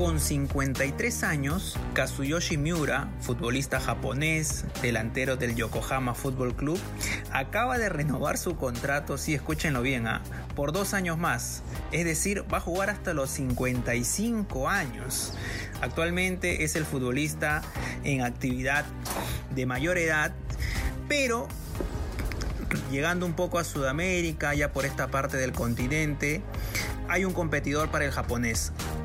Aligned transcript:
Con 0.00 0.18
53 0.18 1.24
años, 1.24 1.76
Kazuyoshi 1.92 2.56
Miura, 2.56 3.12
futbolista 3.20 3.80
japonés, 3.80 4.64
delantero 4.80 5.36
del 5.36 5.54
Yokohama 5.54 6.14
Football 6.14 6.56
Club, 6.56 6.80
acaba 7.30 7.76
de 7.76 7.90
renovar 7.90 8.38
su 8.38 8.56
contrato, 8.56 9.18
si 9.18 9.34
escúchenlo 9.34 9.82
bien, 9.82 10.06
¿ah? 10.06 10.22
por 10.56 10.72
dos 10.72 10.94
años 10.94 11.18
más. 11.18 11.62
Es 11.92 12.06
decir, 12.06 12.46
va 12.50 12.56
a 12.56 12.60
jugar 12.62 12.88
hasta 12.88 13.12
los 13.12 13.28
55 13.28 14.70
años. 14.70 15.34
Actualmente 15.82 16.64
es 16.64 16.76
el 16.76 16.86
futbolista 16.86 17.60
en 18.02 18.22
actividad 18.22 18.86
de 19.54 19.66
mayor 19.66 19.98
edad, 19.98 20.32
pero 21.08 21.46
llegando 22.90 23.26
un 23.26 23.34
poco 23.34 23.58
a 23.58 23.64
Sudamérica, 23.64 24.54
ya 24.54 24.72
por 24.72 24.86
esta 24.86 25.08
parte 25.08 25.36
del 25.36 25.52
continente, 25.52 26.40
hay 27.10 27.24
un 27.26 27.34
competidor 27.34 27.90
para 27.90 28.04
el 28.04 28.12
japonés, 28.12 28.72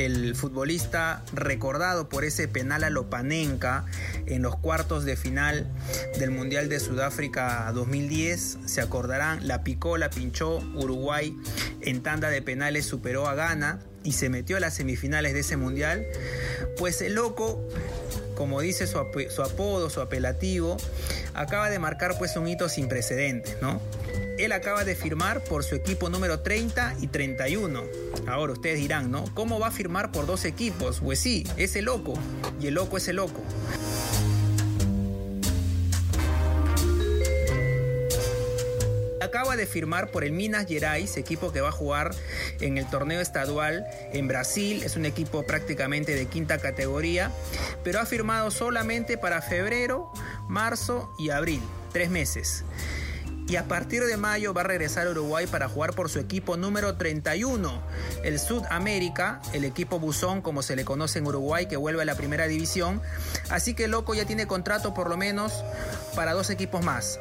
El 0.00 0.34
futbolista 0.34 1.22
recordado 1.32 2.08
por 2.08 2.24
ese 2.24 2.48
penal 2.48 2.84
a 2.84 2.90
Lopanenka 2.90 3.84
en 4.26 4.42
los 4.42 4.56
cuartos 4.56 5.04
de 5.04 5.16
final 5.16 5.70
del 6.18 6.30
Mundial 6.30 6.68
de 6.68 6.80
Sudáfrica 6.80 7.70
2010. 7.74 8.58
Se 8.64 8.80
acordarán, 8.80 9.46
la 9.46 9.62
picó, 9.62 9.98
la 9.98 10.08
pinchó, 10.08 10.58
Uruguay 10.74 11.36
en 11.82 12.02
tanda 12.02 12.30
de 12.30 12.40
penales 12.40 12.86
superó 12.86 13.28
a 13.28 13.34
Ghana 13.34 13.80
y 14.02 14.12
se 14.12 14.30
metió 14.30 14.56
a 14.56 14.60
las 14.60 14.74
semifinales 14.74 15.34
de 15.34 15.40
ese 15.40 15.56
Mundial. 15.56 16.06
Pues 16.78 17.02
el 17.02 17.14
loco 17.14 17.66
como 18.40 18.62
dice 18.62 18.86
su, 18.86 18.98
apodo, 18.98 19.90
su 19.90 20.00
apelativo, 20.00 20.78
acaba 21.34 21.68
de 21.68 21.78
marcar 21.78 22.16
pues 22.16 22.38
un 22.38 22.48
hito 22.48 22.70
sin 22.70 22.88
precedentes, 22.88 23.58
¿no? 23.60 23.82
Él 24.40 24.52
acaba 24.52 24.84
de 24.84 24.96
firmar 24.96 25.44
por 25.44 25.64
su 25.64 25.74
equipo 25.74 26.08
número 26.08 26.40
30 26.40 26.96
y 27.02 27.08
31. 27.08 27.82
Ahora 28.26 28.54
ustedes 28.54 28.78
dirán, 28.78 29.10
¿no? 29.10 29.26
¿Cómo 29.34 29.60
va 29.60 29.66
a 29.66 29.70
firmar 29.70 30.12
por 30.12 30.24
dos 30.24 30.46
equipos? 30.46 31.00
Pues 31.00 31.18
sí, 31.18 31.46
es 31.58 31.76
el 31.76 31.84
loco. 31.84 32.14
Y 32.58 32.68
el 32.68 32.74
loco 32.74 32.96
es 32.96 33.06
el 33.08 33.16
loco. 33.16 33.42
acaba 39.20 39.56
de 39.56 39.66
firmar 39.66 40.10
por 40.10 40.24
el 40.24 40.32
Minas 40.32 40.66
Gerais, 40.66 41.16
equipo 41.16 41.52
que 41.52 41.60
va 41.60 41.68
a 41.68 41.72
jugar 41.72 42.10
en 42.60 42.78
el 42.78 42.90
torneo 42.90 43.20
estadual 43.20 43.86
en 44.12 44.26
Brasil. 44.26 44.82
Es 44.82 44.96
un 44.96 45.04
equipo 45.04 45.44
prácticamente 45.44 46.16
de 46.16 46.26
quinta 46.26 46.58
categoría, 46.58 47.30
pero 47.84 48.00
ha 48.00 48.06
firmado 48.06 48.50
solamente 48.50 49.18
para 49.18 49.40
febrero, 49.40 50.10
marzo 50.48 51.14
y 51.16 51.30
abril, 51.30 51.62
tres 51.92 52.10
meses 52.10 52.64
y 53.50 53.56
a 53.56 53.64
partir 53.66 54.04
de 54.04 54.16
mayo 54.16 54.54
va 54.54 54.60
a 54.60 54.64
regresar 54.64 55.08
a 55.08 55.10
Uruguay 55.10 55.48
para 55.48 55.68
jugar 55.68 55.92
por 55.92 56.08
su 56.08 56.20
equipo 56.20 56.56
número 56.56 56.94
31, 56.94 57.82
el 58.22 58.38
Sudamérica, 58.38 59.42
el 59.52 59.64
equipo 59.64 59.98
Buzón 59.98 60.40
como 60.40 60.62
se 60.62 60.76
le 60.76 60.84
conoce 60.84 61.18
en 61.18 61.26
Uruguay 61.26 61.66
que 61.66 61.76
vuelve 61.76 62.02
a 62.02 62.04
la 62.04 62.14
primera 62.14 62.46
división. 62.46 63.02
Así 63.48 63.74
que 63.74 63.88
Loco 63.88 64.14
ya 64.14 64.24
tiene 64.24 64.46
contrato 64.46 64.94
por 64.94 65.10
lo 65.10 65.16
menos 65.16 65.64
para 66.14 66.32
dos 66.32 66.48
equipos 66.50 66.84
más 66.84 67.18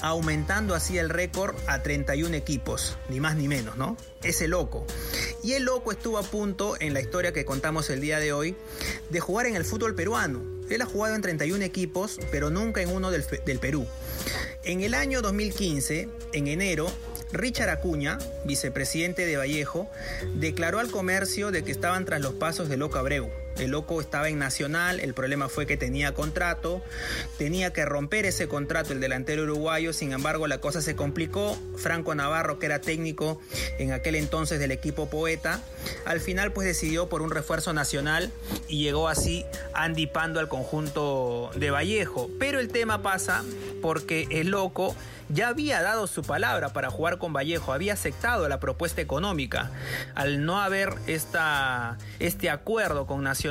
aumentando 0.00 0.74
así 0.74 0.98
el 0.98 1.08
récord 1.08 1.56
a 1.66 1.82
31 1.82 2.34
equipos, 2.34 2.96
ni 3.08 3.20
más 3.20 3.36
ni 3.36 3.48
menos, 3.48 3.76
¿no? 3.76 3.96
Ese 4.22 4.48
loco. 4.48 4.86
Y 5.42 5.52
el 5.52 5.64
loco 5.64 5.92
estuvo 5.92 6.18
a 6.18 6.22
punto, 6.22 6.76
en 6.80 6.94
la 6.94 7.00
historia 7.00 7.32
que 7.32 7.44
contamos 7.44 7.90
el 7.90 8.00
día 8.00 8.18
de 8.18 8.32
hoy, 8.32 8.56
de 9.10 9.20
jugar 9.20 9.46
en 9.46 9.56
el 9.56 9.64
fútbol 9.64 9.94
peruano. 9.94 10.42
Él 10.70 10.82
ha 10.82 10.86
jugado 10.86 11.14
en 11.14 11.22
31 11.22 11.64
equipos, 11.64 12.18
pero 12.30 12.50
nunca 12.50 12.82
en 12.82 12.90
uno 12.90 13.10
del, 13.10 13.24
Perú. 13.58 13.86
En 14.64 14.82
el 14.82 14.94
año 14.94 15.22
2015, 15.22 16.08
en 16.32 16.46
enero, 16.46 16.90
Richard 17.32 17.70
Acuña, 17.70 18.18
vicepresidente 18.44 19.24
de 19.24 19.36
Vallejo, 19.36 19.90
declaró 20.34 20.78
al 20.78 20.90
comercio 20.90 21.50
de 21.50 21.62
que 21.62 21.72
estaban 21.72 22.04
tras 22.04 22.20
los 22.20 22.34
pasos 22.34 22.68
de 22.68 22.76
Loco 22.76 22.98
Abreu. 22.98 23.30
El 23.58 23.72
loco 23.72 24.00
estaba 24.00 24.28
en 24.28 24.38
Nacional, 24.38 25.00
el 25.00 25.14
problema 25.14 25.48
fue 25.48 25.66
que 25.66 25.76
tenía 25.76 26.14
contrato, 26.14 26.82
tenía 27.38 27.72
que 27.72 27.84
romper 27.84 28.24
ese 28.24 28.48
contrato 28.48 28.92
el 28.92 29.00
delantero 29.00 29.42
uruguayo, 29.42 29.92
sin 29.92 30.12
embargo 30.12 30.46
la 30.46 30.58
cosa 30.58 30.80
se 30.80 30.96
complicó. 30.96 31.58
Franco 31.76 32.14
Navarro, 32.14 32.58
que 32.58 32.66
era 32.66 32.80
técnico 32.80 33.40
en 33.78 33.92
aquel 33.92 34.14
entonces 34.14 34.58
del 34.58 34.70
equipo 34.70 35.08
Poeta, 35.08 35.60
al 36.04 36.20
final 36.20 36.52
pues 36.52 36.66
decidió 36.66 37.08
por 37.08 37.22
un 37.22 37.30
refuerzo 37.30 37.72
nacional 37.72 38.30
y 38.68 38.82
llegó 38.82 39.08
así 39.08 39.44
Andy 39.74 40.06
Pando 40.06 40.40
al 40.40 40.48
conjunto 40.48 41.50
de 41.56 41.70
Vallejo. 41.70 42.30
Pero 42.38 42.60
el 42.60 42.68
tema 42.68 43.02
pasa 43.02 43.44
porque 43.80 44.26
el 44.30 44.48
loco 44.48 44.94
ya 45.28 45.48
había 45.48 45.82
dado 45.82 46.06
su 46.06 46.22
palabra 46.22 46.70
para 46.70 46.90
jugar 46.90 47.18
con 47.18 47.32
Vallejo, 47.32 47.72
había 47.72 47.92
aceptado 47.92 48.48
la 48.48 48.60
propuesta 48.60 49.00
económica. 49.00 49.70
Al 50.14 50.44
no 50.44 50.60
haber 50.60 50.94
esta, 51.06 51.98
este 52.18 52.50
acuerdo 52.50 53.06
con 53.06 53.22
Nacional, 53.22 53.47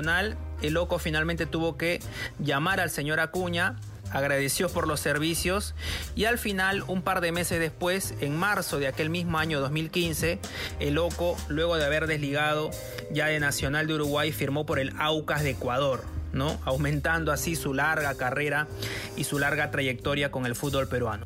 el 0.62 0.74
loco 0.74 1.00
finalmente 1.00 1.46
tuvo 1.46 1.78
que 1.78 2.00
llamar 2.40 2.80
al 2.80 2.90
señor 2.90 3.20
Acuña 3.20 3.78
agradeció 4.12 4.70
por 4.70 4.88
los 4.88 5.00
servicios 5.00 5.76
y 6.16 6.26
al 6.26 6.38
final, 6.38 6.84
un 6.88 7.02
par 7.02 7.22
de 7.22 7.32
meses 7.32 7.60
después, 7.60 8.14
en 8.22 8.38
marzo 8.38 8.80
de 8.80 8.88
aquel 8.88 9.10
mismo 9.10 9.38
año 9.38 9.60
2015, 9.60 10.40
el 10.80 10.94
Loco, 10.94 11.36
luego 11.50 11.78
de 11.78 11.86
haber 11.86 12.08
desligado 12.08 12.72
ya 13.12 13.28
de 13.28 13.40
Nacional 13.40 13.88
de 13.88 13.96
Uruguay, 13.96 14.32
firmó 14.32 14.66
por 14.66 14.80
el 14.80 14.94
Aucas 14.98 15.44
de 15.44 15.52
Ecuador. 15.52 16.04
¿no? 16.34 16.60
aumentando 16.66 17.32
así 17.32 17.56
su 17.56 17.74
larga 17.74 18.14
carrera 18.16 18.68
y 19.16 19.24
su 19.24 19.40
larga 19.40 19.72
trayectoria 19.72 20.30
con 20.30 20.46
el 20.46 20.56
fútbol 20.56 20.88
peruano. 20.88 21.26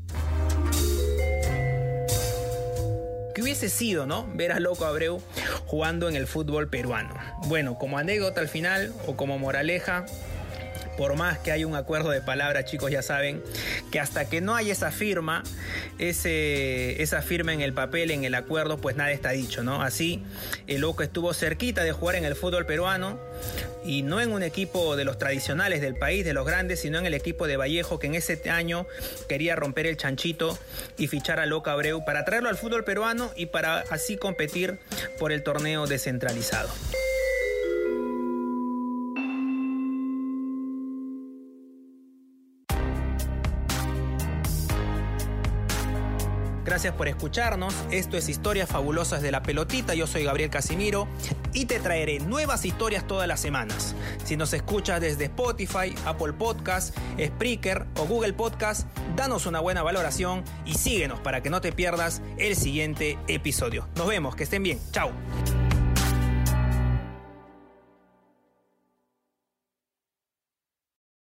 ¿Qué 3.34 3.42
hubiese 3.42 3.68
sido, 3.68 4.06
no? 4.06 4.30
Ver 4.36 4.52
a 4.52 4.60
Loco 4.60 4.86
Abreu 4.86 5.22
jugando 5.72 6.10
en 6.10 6.18
el 6.18 6.28
fútbol 6.28 6.68
peruano. 6.68 7.14
Bueno, 7.48 7.78
como 7.78 7.98
anécdota 7.98 8.42
al 8.42 8.50
final 8.50 8.94
o 9.08 9.16
como 9.16 9.40
moraleja, 9.40 10.06
por 10.98 11.16
más 11.16 11.40
que 11.40 11.54
hay 11.54 11.64
un 11.64 11.76
acuerdo 11.76 12.10
de 12.10 12.20
palabra, 12.20 12.66
chicos, 12.66 12.92
ya 12.92 13.02
saben 13.02 13.42
que 13.90 14.02
hasta 14.02 14.28
que 14.28 14.42
no 14.42 14.54
hay 14.54 14.70
esa 14.70 14.92
firma, 14.92 15.44
esa 16.10 17.22
firma 17.22 17.54
en 17.54 17.62
el 17.62 17.74
papel, 17.74 18.12
en 18.12 18.24
el 18.24 18.34
acuerdo, 18.36 18.78
pues 18.78 18.96
nada 18.96 19.12
está 19.12 19.32
dicho, 19.32 19.64
¿no? 19.64 19.84
Así, 19.84 20.24
el 20.68 20.82
Loco 20.82 21.04
estuvo 21.04 21.34
cerquita 21.34 21.84
de 21.84 21.92
jugar 21.92 22.16
en 22.16 22.26
el 22.26 22.36
fútbol 22.36 22.66
peruano 22.66 23.20
y 23.86 24.02
no 24.02 24.20
en 24.20 24.32
un 24.32 24.44
equipo 24.44 24.96
de 24.96 25.06
los 25.06 25.18
tradicionales 25.18 25.82
del 25.82 25.96
país, 25.96 26.26
de 26.26 26.34
los 26.34 26.46
grandes, 26.46 26.82
sino 26.82 27.00
en 27.00 27.06
el 27.06 27.14
equipo 27.14 27.48
de 27.48 27.58
Vallejo, 27.58 28.00
que 28.00 28.08
en 28.08 28.16
ese 28.16 28.42
año 28.50 28.88
quería 29.30 29.56
romper 29.56 29.86
el 29.86 29.98
chanchito 29.98 30.58
y 30.98 31.08
fichar 31.08 31.40
a 31.40 31.46
Loca 31.46 31.72
Abreu 31.72 32.04
para 32.04 32.26
traerlo 32.26 32.50
al 32.50 32.58
fútbol 32.58 32.84
peruano 32.84 33.32
y 33.36 33.48
para 33.48 33.80
así 33.90 34.18
competir 34.18 34.80
por 35.20 35.32
el 35.32 35.44
torneo 35.44 35.88
descentralizado. 35.88 36.70
Gracias 46.64 46.94
por 46.94 47.08
escucharnos. 47.08 47.74
Esto 47.92 48.18
es 48.18 48.30
Historias 48.30 48.70
Fabulosas 48.70 49.22
de 49.22 49.32
la 49.32 49.42
Pelotita. 49.42 49.94
Yo 49.96 50.08
soy 50.08 50.24
Gabriel 50.24 50.50
Casimiro 50.50 51.08
y 51.54 51.66
te 51.66 51.80
traeré 51.80 52.20
nuevas 52.20 52.66
historias 52.66 53.08
todas 53.08 53.28
las 53.28 53.40
semanas. 53.40 53.96
Si 54.24 54.38
nos 54.38 54.54
escuchas 54.54 55.02
desde 55.02 55.26
Spotify, 55.26 55.96
Apple 56.06 56.34
Podcast, 56.34 56.96
Spreaker 57.20 57.86
o 57.98 58.06
Google 58.06 58.34
Podcast, 58.34 58.88
danos 59.16 59.46
una 59.46 59.60
buena 59.60 59.84
valoración 59.84 60.44
y 60.66 60.76
síguenos 60.76 61.20
para 61.20 61.42
que 61.42 61.50
no 61.50 61.62
te 61.62 61.72
pierdas 61.72 62.22
el 62.38 62.56
siguiente 62.56 63.18
episodio. 63.28 63.88
Nos 63.96 64.08
vemos, 64.08 64.36
que 64.36 64.44
estén 64.44 64.64
bien. 64.64 64.80
Chao. 64.92 65.12